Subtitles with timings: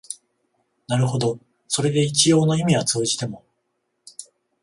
[0.87, 3.43] なるほどそれで一応の意味は通じても、